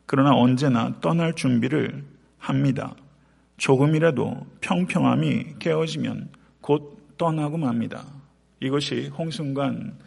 [0.05, 2.03] 그러나 언제나 떠날 준비를
[2.37, 2.95] 합니다.
[3.57, 6.29] 조금이라도 평평함이 깨어지면
[6.61, 8.05] 곧 떠나고 맙니다.
[8.59, 9.97] 이것이 홍순관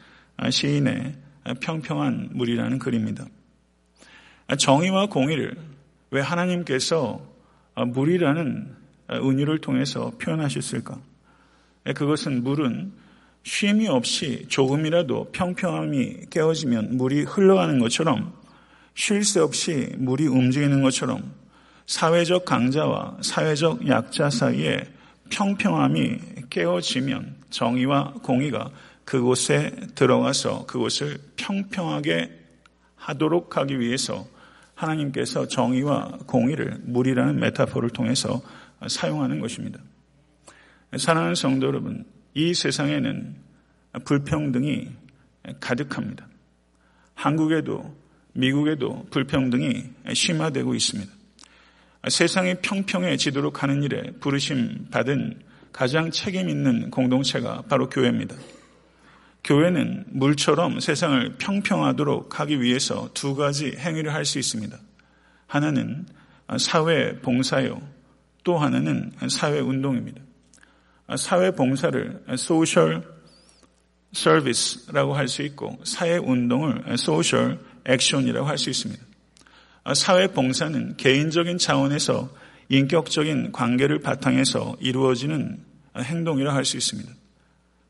[0.50, 1.14] 시인의
[1.60, 3.26] 평평한 물이라는 글입니다.
[4.58, 5.56] 정의와 공의를
[6.10, 7.20] 왜 하나님께서
[7.76, 8.76] 물이라는
[9.10, 11.00] 은유를 통해서 표현하셨을까?
[11.86, 12.92] 예, 그것은 물은
[13.42, 18.32] 쉼이 없이 조금이라도 평평함이 깨어지면 물이 흘러가는 것처럼
[18.94, 21.32] 쉴 새 없이 물이 움직이는 것처럼
[21.86, 24.86] 사회적 강자와 사회적 약자 사이에
[25.30, 26.18] 평평함이
[26.50, 28.70] 깨어지면 정의와 공의가
[29.04, 32.30] 그곳에 들어가서 그곳을 평평하게
[32.96, 34.26] 하도록 하기 위해서
[34.74, 38.40] 하나님께서 정의와 공의를 물이라는 메타포를 통해서
[38.86, 39.80] 사용하는 것입니다.
[40.96, 43.36] 사랑하는 성도 여러분, 이 세상에는
[44.04, 44.88] 불평등이
[45.60, 46.26] 가득합니다.
[47.14, 47.94] 한국에도
[48.32, 51.19] 미국에도 불평등이 심화되고 있습니다.
[52.08, 55.40] 세상이 평평해지도록 하는 일에 부르심 받은
[55.72, 58.36] 가장 책임 있는 공동체가 바로 교회입니다.
[59.44, 64.78] 교회는 물처럼 세상을 평평하도록 하기 위해서 두 가지 행위를 할 수 있습니다.
[65.46, 66.06] 하나는
[66.58, 67.80] 사회 봉사요,
[68.44, 70.22] 또 하나는 사회 운동입니다.
[71.16, 73.02] 사회 봉사를 소셜
[74.12, 79.09] 서비스라고 할 수 있고 사회 운동을 소셜 액션이라고 할 수 있습니다.
[79.94, 82.28] 사회 봉사는 개인적인 차원에서
[82.68, 85.58] 인격적인 관계를 바탕해서 이루어지는
[85.96, 87.10] 행동이라 할 수 있습니다.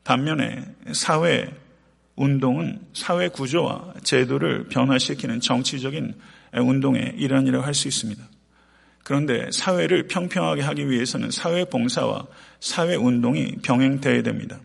[0.03, 1.53] 반면에 사회
[2.15, 6.15] 운동은 사회 구조와 제도를 변화시키는 정치적인
[6.55, 8.23] 운동의 일환이라고 할 수 있습니다.
[9.03, 12.27] 그런데 사회를 평평하게 하기 위해서는 사회 봉사와
[12.59, 14.59] 사회 운동이 병행되어야 됩니다.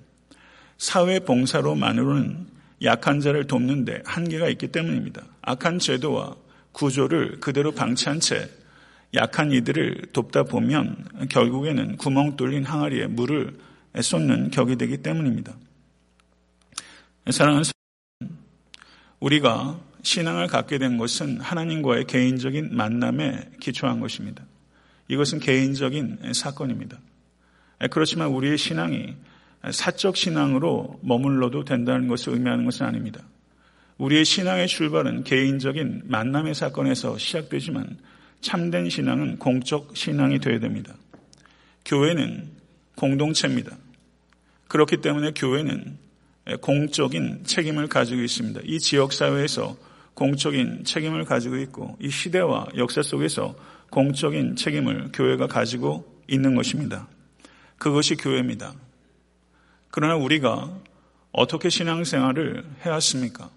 [0.79, 2.47] 사회 봉사로만으로는
[2.83, 5.23] 약한 자를 돕는데 한계가 있기 때문입니다.
[5.43, 6.37] 악한 제도와
[6.77, 8.51] 구조를 그대로 방치한 채
[9.15, 13.57] 약한 이들을 돕다 보면 결국에는 구멍 뚫린 항아리에 물을
[13.99, 15.57] 쏟는 격이 되기 때문입니다.
[17.31, 17.65] 사랑하는
[19.21, 24.45] 우리가 신앙을 갖게 된 것은 하나님과의 개인적인 만남에 기초한 것입니다.
[25.09, 26.99] 이것은 개인적인 사건입니다.
[27.91, 29.17] 그렇지만 우리의 신앙이
[29.71, 33.23] 사적 신앙으로 머물러도 된다는 것을 의미하는 것은 아닙니다.
[33.99, 37.99] 우리의 신앙의 출발은 개인적인 만남의 사건에서 시작되지만
[38.41, 40.95] 참된 신앙은 공적 신앙이 되어야 됩니다.
[41.85, 42.51] 교회는
[42.97, 43.77] 공동체입니다.
[44.69, 45.99] 그렇기 때문에 교회는
[46.61, 48.61] 공적인 책임을 가지고 있습니다.
[48.65, 49.77] 이 지역 사회에서
[50.15, 53.57] 공적인 책임을 가지고 있고 이 시대와 역사 속에서
[53.91, 57.09] 공적인 책임을 교회가 가지고 있는 것입니다.
[57.79, 58.75] 그것이 교회입니다.
[59.91, 60.79] 그러나 우리가
[61.33, 63.51] 어떻게 신앙생활을 해왔습니까?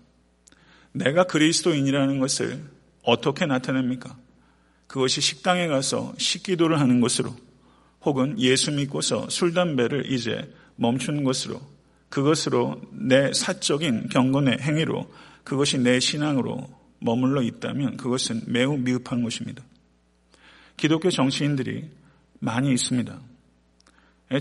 [0.92, 2.64] 내가 그리스도인이라는 것을
[3.04, 4.18] 어떻게 나타냅니까?
[4.88, 7.36] 그것이 식당에 가서 식기도를 하는 것으로
[8.02, 11.62] 혹은 예수 믿고서 술, 담배를 이제 멈추는 것으로
[12.10, 15.12] 그것으로 내 사적인 경건의 행위로
[15.44, 16.68] 그것이 내 신앙으로
[17.00, 19.64] 머물러 있다면 그것은 매우 미흡한 것입니다.
[20.76, 21.90] 기독교 정치인들이
[22.40, 23.20] 많이 있습니다.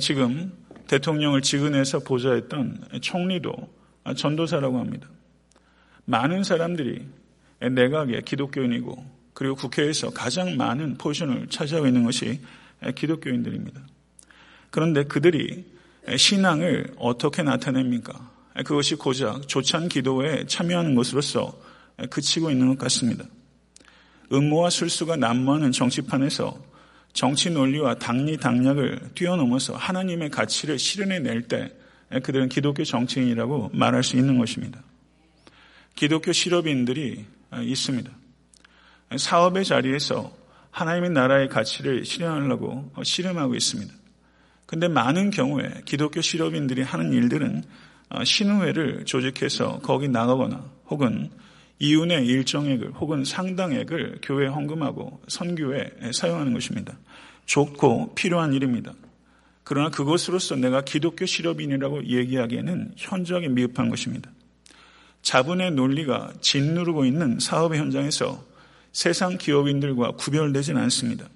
[0.00, 0.52] 지금
[0.86, 3.52] 대통령을 지근에서 보좌했던 총리도
[4.16, 5.08] 전도사라고 합니다.
[6.08, 7.06] 많은 사람들이
[7.60, 12.40] 내각의 기독교인이고 그리고 국회에서 가장 많은 포션을 차지하고 있는 것이
[12.94, 13.78] 기독교인들입니다.
[14.70, 15.66] 그런데 그들이
[16.16, 18.30] 신앙을 어떻게 나타냅니까?
[18.64, 21.60] 그것이 고작 조찬 기도에 참여하는 것으로서
[22.08, 23.26] 그치고 있는 것 같습니다.
[24.32, 26.58] 음모와 술수가 난무하는 정치판에서
[27.12, 31.70] 정치 논리와 당리 당략을 뛰어넘어서 하나님의 가치를 실현해 낼 때
[32.22, 34.82] 그들은 기독교 정치인이라고 말할 수 있는 것입니다.
[35.98, 37.24] 기독교 실업인들이
[37.60, 38.08] 있습니다.
[39.16, 40.32] 사업의 자리에서
[40.70, 43.92] 하나님의 나라의 가치를 실현하려고 실험하고 있습니다.
[44.64, 47.64] 근데 많은 경우에 기독교 실업인들이 하는 일들은
[48.22, 51.30] 신우회를 조직해서 거기 나가거나 혹은
[51.80, 56.96] 이윤의 일정액을 혹은 상당액을 교회에 헌금하고 선교에 사용하는 것입니다.
[57.46, 58.92] 좋고 필요한 일입니다.
[59.64, 64.30] 그러나 그것으로서 내가 기독교 실업인이라고 얘기하기에는 현저하게 미흡한 것입니다.
[65.22, 68.44] 자본의 논리가 짓누르고 있는 사업의 현장에서
[68.92, 71.28] 세상 기업인들과 구별되진 않습니다.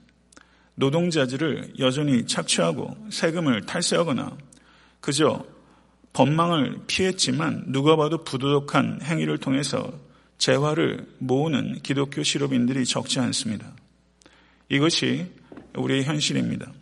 [0.75, 4.37] 노동자들을 여전히 착취하고 세금을 탈세하거나
[5.01, 5.45] 그저
[6.13, 9.93] 법망을 피했지만 누가 봐도 부도덕한 행위를 통해서
[10.39, 13.73] 재화를 모으는 기독교 실업인들이 적지 않습니다.
[14.69, 15.27] 이것이
[15.77, 16.73] 우리의 현실입니다.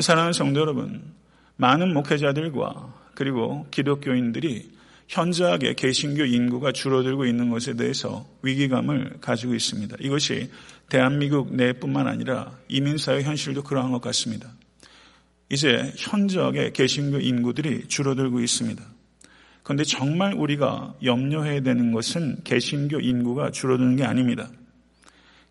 [0.00, 1.14] 사랑하는 성도 여러분,
[1.56, 4.73] 많은 목회자들과 그리고 기독교인들이
[5.08, 9.96] 현저하게 개신교 인구가 줄어들고 있는 것에 대해서 위기감을 가지고 있습니다.
[10.00, 10.50] 이것이
[10.88, 14.52] 대한민국 내뿐만 아니라 이민사회 현실도 그러한 것 같습니다.
[15.50, 18.82] 이제 현저하게 개신교 인구들이 줄어들고 있습니다.
[19.62, 24.50] 그런데 정말 우리가 염려해야 되는 것은 개신교 인구가 줄어드는 게 아닙니다.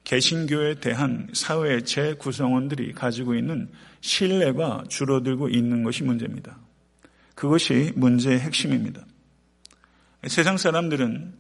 [0.04, 3.70] 개신교에 대한 사회의 재구성원들이 가지고 있는
[4.02, 6.58] 신뢰가 줄어들고 있는 것이 문제입니다.
[7.36, 9.06] 그것이 문제의 핵심입니다.
[10.28, 11.34] 세상 사람들은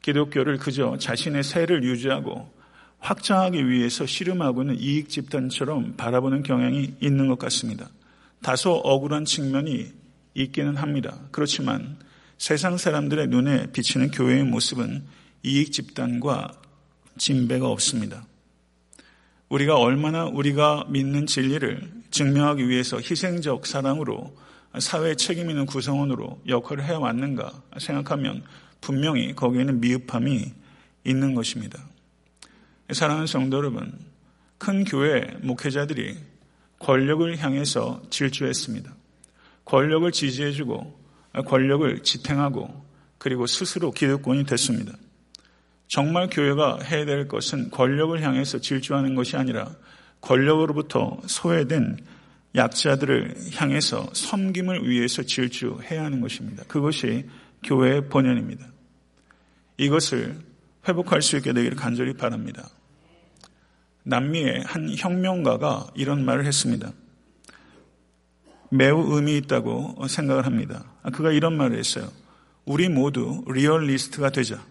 [0.00, 2.50] 기독교를 그저 자신의 세를 유지하고
[2.98, 7.90] 확장하기 위해서 씨름하고는 이익 집단처럼 바라보는 경향이 있는 것 같습니다.
[8.42, 9.92] 다소 억울한 측면이
[10.34, 11.18] 있기는 합니다.
[11.30, 11.98] 그렇지만
[12.38, 15.04] 세상 사람들의 눈에 비치는 교회의 모습은
[15.42, 16.52] 이익 집단과
[17.18, 18.26] 진배가 없습니다.
[19.50, 24.34] 우리가 얼마나 우리가 믿는 진리를 증명하기 위해서 희생적 사랑으로
[24.78, 28.44] 사회 책임 있는 구성원으로 역할을 해왔는가 생각하면
[28.80, 30.52] 분명히 거기에는 미흡함이
[31.04, 31.82] 있는 것입니다.
[32.92, 33.92] 사랑하는 성도 여러분,
[34.58, 36.16] 큰 교회 목회자들이
[36.78, 38.92] 권력을 향해서 질주했습니다.
[39.64, 41.00] 권력을 지지해주고
[41.46, 42.84] 권력을 지탱하고
[43.18, 44.92] 그리고 스스로 기득권이 됐습니다.
[45.88, 49.70] 정말 교회가 해야 될 것은 권력을 향해서 질주하는 것이 아니라
[50.20, 51.98] 권력으로부터 소외된
[52.54, 56.64] 약자들을 향해서 섬김을 위해서 질주해야 하는 것입니다.
[56.66, 57.26] 그것이
[57.62, 58.66] 교회의 본연입니다.
[59.76, 60.36] 이것을
[60.88, 62.68] 회복할 수 있게 되기를 간절히 바랍니다.
[64.02, 66.92] 남미의 한 혁명가가 이런 말을 했습니다.
[68.70, 70.84] 매우 의미 있다고 생각을 합니다.
[71.12, 72.10] 그가 이런 말을 했어요.
[72.64, 74.64] 우리 모두 리얼리스트가 되자.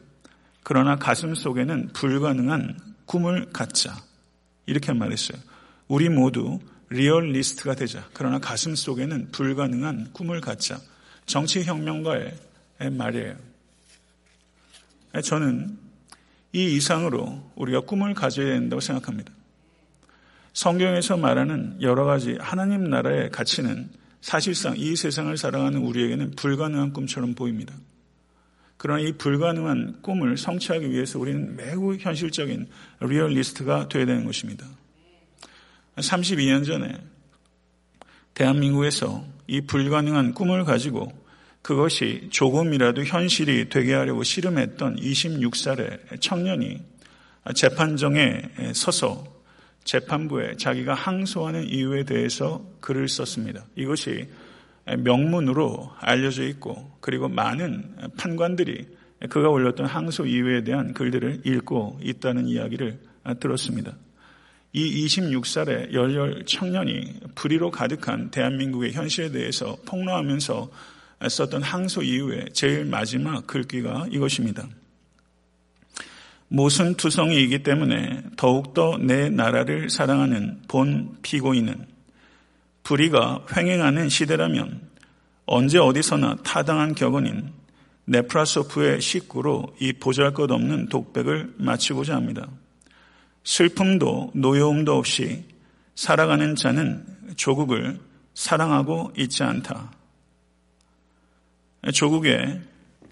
[0.64, 3.96] 그러나 가슴 속에는 불가능한 꿈을 갖자.
[4.66, 5.40] 이렇게 말했어요.
[5.88, 6.60] 우리 모두
[6.90, 8.08] 리얼리스트가 되자.
[8.14, 10.80] 그러나 가슴 속에는 불가능한 꿈을 갖자.
[11.26, 12.34] 정치혁명가의
[12.92, 13.36] 말이에요.
[15.24, 15.78] 저는
[16.54, 19.32] 이 이상으로 우리가 꿈을 가져야 된다고 생각합니다.
[20.54, 23.90] 성경에서 말하는 여러 가지 하나님 나라의 가치는
[24.22, 27.74] 사실상 이 세상을 살아가는 우리에게는 불가능한 꿈처럼 보입니다.
[28.78, 32.68] 그러나 이 불가능한 꿈을 성취하기 위해서 우리는 매우 현실적인
[33.02, 34.66] 리얼리스트가 되어야 되는 것입니다.
[36.00, 36.94] 32년 전에
[38.34, 41.12] 대한민국에서 이 불가능한 꿈을 가지고
[41.62, 46.82] 그것이 조금이라도 현실이 되게 하려고 씨름했던 26살의 청년이
[47.54, 48.42] 재판정에
[48.74, 49.24] 서서
[49.84, 53.66] 재판부에 자기가 항소하는 이유에 대해서 글을 썼습니다.
[53.76, 54.30] 이것이
[54.98, 58.88] 명문으로 알려져 있고 그리고 많은 판관들이
[59.30, 63.00] 그가 올렸던 항소 이유에 대한 글들을 읽고 있다는 이야기를
[63.40, 63.96] 들었습니다.
[64.72, 70.70] 이 26살의 열렬 청년이 불의로 가득한 대한민국의 현실에 대해서 폭로하면서
[71.28, 74.68] 썼던 항소 이후에 제일 마지막 글귀가 이것입니다.
[76.48, 81.88] 모순 투성이이기 때문에 더욱더 내 나라를 사랑하는 본 피고인은
[82.84, 84.82] 불의가 횡행하는 시대라면
[85.46, 87.52] 언제 어디서나 타당한 격언인
[88.06, 92.48] 네프라소프의 식구로 이 보잘것없는 독백을 마치고자 합니다.
[93.44, 95.46] 슬픔도 노여움도 없이
[95.96, 98.00] 살아가는 자는 조국을
[98.34, 99.92] 사랑하고 있지 않다.
[101.94, 102.62] 조국의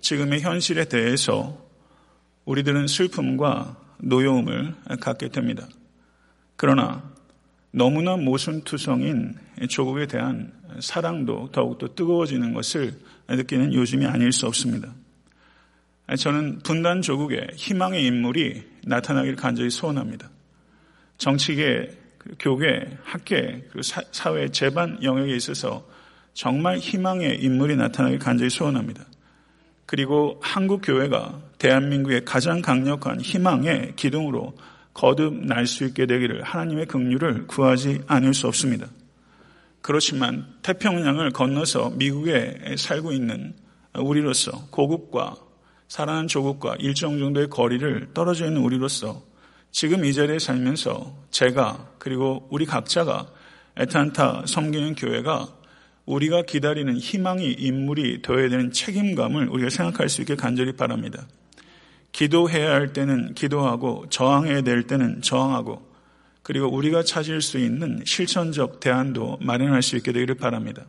[0.02, 1.66] 지금의 현실에 대해서
[2.46, 5.68] 우리들은 슬픔과 노여움을 갖게 됩니다.
[6.56, 7.12] 그러나
[7.72, 9.36] 너무나 모순투성인
[9.70, 14.94] 조국에 대한 사랑도 더욱더 뜨거워지는 것을 느끼는 요즘이 아닐 수 없습니다.
[16.16, 20.30] 저는 분단 조국에 희망의 인물이 나타나길 간절히 소원합니다.
[21.18, 21.92] 정치계,
[22.40, 23.68] 교계, 학계,
[24.12, 25.86] 사회 재반 영역에 있어서
[26.34, 29.04] 정말 희망의 인물이 나타나길 간절히 소원합니다.
[29.86, 34.56] 그리고 한국 교회가 대한민국의 가장 강력한 희망의 기둥으로
[34.94, 38.88] 거듭 날 수 있게 되기를 하나님의 긍휼을 구하지 않을 수 없습니다.
[39.82, 43.54] 그렇지만 태평양을 건너서 미국에 살고 있는
[43.96, 45.36] 우리로서 고국과
[45.88, 49.24] 살아난 조국과 일정 정도의 거리를 떨어져 있는 우리로서
[49.72, 53.28] 지금 이 자리에 살면서 제가 그리고 우리 각자가
[53.78, 55.48] 애탄타 섬기는 교회가
[56.06, 61.28] 우리가 기다리는 희망이 인물이 되어야 되는 책임감을 우리가 생각할 수 있게 간절히 바랍니다.
[62.12, 65.86] 기도해야 할 때는 기도하고 저항해야 될 때는 저항하고
[66.42, 70.86] 그리고 우리가 찾을 수 있는 실천적 대안도 마련할 수 있게 되기를 바랍니다.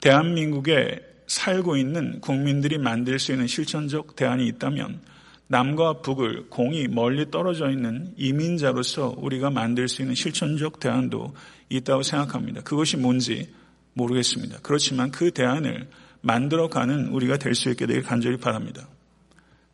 [0.00, 1.00] 대한민국에
[1.32, 5.00] 살고 있는 국민들이 만들 수 있는 실천적 대안이 있다면
[5.46, 11.34] 남과 북을 공이 멀리 떨어져 있는 이민자로서 우리가 만들 수 있는 실천적 대안도
[11.70, 12.60] 있다고 생각합니다.
[12.60, 13.50] 그것이 뭔지
[13.94, 14.58] 모르겠습니다.
[14.62, 15.88] 그렇지만 그 대안을
[16.20, 18.86] 만들어가는 우리가 될 수 있게 되길 간절히 바랍니다.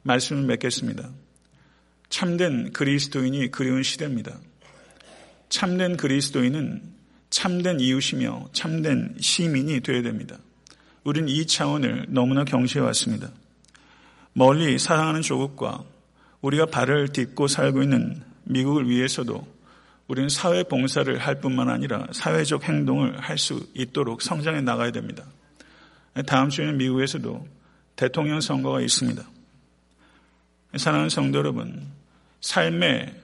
[0.03, 1.11] 말씀을 맺겠습니다.
[2.09, 4.39] 참된 그리스도인이 그리운 시대입니다.
[5.49, 6.83] 참된 그리스도인은
[7.31, 10.39] 참된 이웃이며 참된 시민이 되어야 됩니다.
[11.09, 13.31] 우리는 이 차원을 너무나 경시해 왔습니다.
[14.35, 15.83] 멀리 사랑하는 조국과
[16.43, 19.49] 우리가 발을 딛고 살고 있는 미국을 위해서도
[20.07, 25.25] 우리는 사회 봉사를 할 뿐만 아니라 사회적 행동을 할 수 있도록 성장해 나가야 됩니다.
[26.27, 27.49] 다음 주에는 미국에서도
[27.97, 29.23] 대통령 선거가 있습니다.
[30.77, 31.87] 사랑하는 성도 여러분,
[32.43, 33.15] 삶의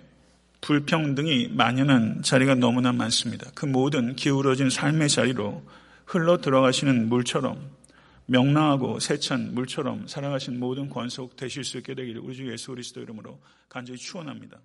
[0.63, 3.51] 불평등이 만연한 자리가 너무나 많습니다.
[3.55, 5.63] 그 모든 기울어진 삶의 자리로
[6.07, 7.71] 흘러 들어가시는 물처럼
[8.27, 13.39] 명랑하고 세찬 물처럼 살아가신 모든 권속 되실 수 있게 되기를 우리 주 예수 그리스도 이름으로
[13.69, 14.61] 간절히 축원합니다.